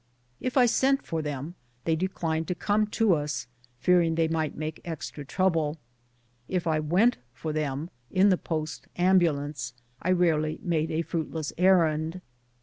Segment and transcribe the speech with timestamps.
[0.39, 1.53] If I sent for them
[1.85, 3.45] they declined to come to us,
[3.77, 5.77] fearing they might make extra trouble;
[6.47, 8.31] if I went for them in 186 BOOTS AND SADDLES.
[8.31, 12.19] the post ambulance, I rarely made a fruitless errand.